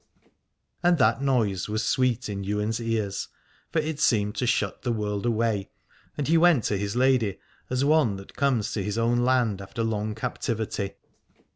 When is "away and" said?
5.27-6.27